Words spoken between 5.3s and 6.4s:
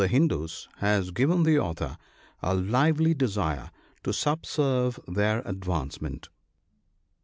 advancement.